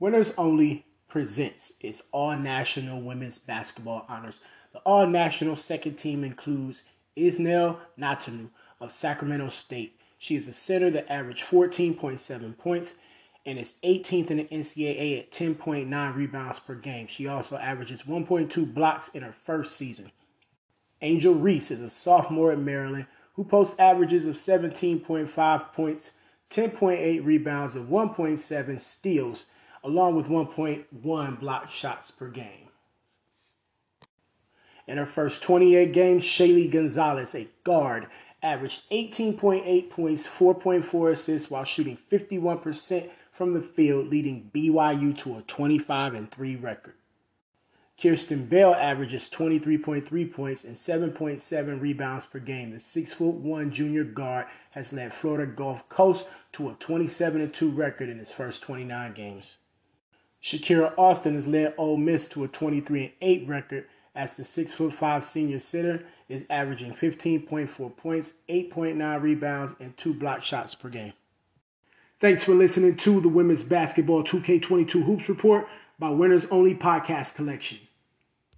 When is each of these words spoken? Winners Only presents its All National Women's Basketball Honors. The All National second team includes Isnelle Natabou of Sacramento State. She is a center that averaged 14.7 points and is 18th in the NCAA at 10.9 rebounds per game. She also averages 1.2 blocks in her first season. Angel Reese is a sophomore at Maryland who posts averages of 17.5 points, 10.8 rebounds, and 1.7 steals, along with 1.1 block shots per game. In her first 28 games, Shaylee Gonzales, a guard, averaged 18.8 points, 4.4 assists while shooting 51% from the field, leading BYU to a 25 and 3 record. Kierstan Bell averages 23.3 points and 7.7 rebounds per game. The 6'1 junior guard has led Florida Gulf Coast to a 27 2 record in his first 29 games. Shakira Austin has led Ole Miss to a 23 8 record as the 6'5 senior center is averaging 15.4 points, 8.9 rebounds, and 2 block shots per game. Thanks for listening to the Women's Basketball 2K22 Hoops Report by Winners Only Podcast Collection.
Winners 0.00 0.32
Only 0.38 0.86
presents 1.08 1.72
its 1.80 2.02
All 2.12 2.36
National 2.36 3.00
Women's 3.00 3.38
Basketball 3.38 4.06
Honors. 4.08 4.36
The 4.72 4.78
All 4.80 5.08
National 5.08 5.56
second 5.56 5.96
team 5.96 6.22
includes 6.22 6.84
Isnelle 7.16 7.78
Natabou 7.98 8.50
of 8.80 8.92
Sacramento 8.92 9.48
State. 9.48 9.98
She 10.16 10.36
is 10.36 10.46
a 10.46 10.52
center 10.52 10.90
that 10.90 11.10
averaged 11.10 11.44
14.7 11.44 12.56
points 12.56 12.94
and 13.44 13.58
is 13.58 13.74
18th 13.82 14.30
in 14.30 14.36
the 14.36 14.44
NCAA 14.44 15.18
at 15.18 15.32
10.9 15.32 16.14
rebounds 16.14 16.60
per 16.60 16.74
game. 16.76 17.08
She 17.08 17.26
also 17.26 17.56
averages 17.56 18.02
1.2 18.02 18.72
blocks 18.72 19.08
in 19.08 19.22
her 19.22 19.32
first 19.32 19.76
season. 19.76 20.12
Angel 21.00 21.34
Reese 21.34 21.70
is 21.72 21.80
a 21.80 21.90
sophomore 21.90 22.52
at 22.52 22.58
Maryland 22.58 23.06
who 23.34 23.44
posts 23.44 23.74
averages 23.78 24.26
of 24.26 24.36
17.5 24.36 25.72
points, 25.72 26.12
10.8 26.50 27.24
rebounds, 27.24 27.74
and 27.74 27.88
1.7 27.88 28.80
steals, 28.80 29.46
along 29.84 30.16
with 30.16 30.26
1.1 30.26 31.40
block 31.40 31.70
shots 31.70 32.10
per 32.10 32.28
game. 32.28 32.68
In 34.86 34.96
her 34.96 35.06
first 35.06 35.42
28 35.42 35.92
games, 35.92 36.24
Shaylee 36.24 36.70
Gonzales, 36.70 37.34
a 37.34 37.48
guard, 37.62 38.06
averaged 38.42 38.82
18.8 38.90 39.90
points, 39.90 40.26
4.4 40.26 41.12
assists 41.12 41.50
while 41.50 41.64
shooting 41.64 41.98
51% 42.10 43.10
from 43.30 43.52
the 43.52 43.60
field, 43.60 44.08
leading 44.08 44.50
BYU 44.54 45.16
to 45.18 45.36
a 45.36 45.42
25 45.42 46.14
and 46.14 46.30
3 46.30 46.56
record. 46.56 46.94
Kierstan 47.98 48.48
Bell 48.48 48.74
averages 48.74 49.28
23.3 49.28 50.32
points 50.32 50.62
and 50.62 50.76
7.7 50.76 51.80
rebounds 51.80 52.26
per 52.26 52.38
game. 52.38 52.70
The 52.70 52.76
6'1 52.76 53.72
junior 53.72 54.04
guard 54.04 54.46
has 54.70 54.92
led 54.92 55.12
Florida 55.12 55.50
Gulf 55.50 55.88
Coast 55.88 56.28
to 56.52 56.70
a 56.70 56.74
27 56.74 57.50
2 57.50 57.70
record 57.70 58.08
in 58.08 58.20
his 58.20 58.30
first 58.30 58.62
29 58.62 59.14
games. 59.14 59.56
Shakira 60.42 60.92
Austin 60.96 61.34
has 61.34 61.46
led 61.46 61.74
Ole 61.76 61.96
Miss 61.96 62.28
to 62.28 62.44
a 62.44 62.48
23 62.48 63.14
8 63.20 63.48
record 63.48 63.86
as 64.14 64.34
the 64.34 64.42
6'5 64.42 65.24
senior 65.24 65.58
center 65.58 66.04
is 66.28 66.44
averaging 66.50 66.92
15.4 66.92 67.96
points, 67.96 68.34
8.9 68.48 69.22
rebounds, 69.22 69.74
and 69.78 69.96
2 69.96 70.14
block 70.14 70.42
shots 70.42 70.74
per 70.74 70.88
game. 70.88 71.12
Thanks 72.20 72.42
for 72.42 72.54
listening 72.54 72.96
to 72.96 73.20
the 73.20 73.28
Women's 73.28 73.62
Basketball 73.62 74.24
2K22 74.24 75.04
Hoops 75.04 75.28
Report 75.28 75.68
by 75.98 76.10
Winners 76.10 76.46
Only 76.50 76.74
Podcast 76.74 77.34
Collection. 77.34 77.78